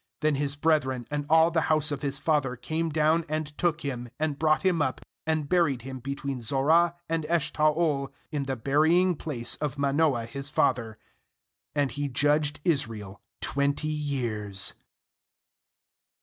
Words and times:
31Then 0.23 0.35
his 0.37 0.55
brethren 0.55 1.07
and 1.11 1.27
all 1.29 1.51
the 1.51 1.61
house 1.69 1.91
of 1.91 2.01
his 2.01 2.17
father 2.17 2.55
came 2.55 2.89
down, 2.89 3.23
and 3.29 3.55
took 3.55 3.81
him, 3.81 4.09
and 4.19 4.39
brought 4.39 4.63
him 4.63 4.81
up, 4.81 5.01
and 5.27 5.47
buried 5.47 5.83
him 5.83 5.99
between 5.99 6.41
Zorah 6.41 6.95
and 7.07 7.23
Eshtaol 7.25 8.09
in 8.31 8.45
the 8.45 8.55
burying 8.55 9.15
place 9.15 9.57
of 9.57 9.77
Ma 9.77 9.91
noah 9.91 10.25
his 10.25 10.49
father. 10.49 10.97
And 11.75 11.91
he 11.91 12.07
judged 12.07 12.61
Israel 12.63 13.21
twenty 13.43 13.89
years. 13.89 14.73